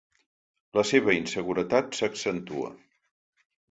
La 0.77 0.85
seva 0.93 1.15
inseguretat 1.19 1.95
s'accentua. 2.01 2.77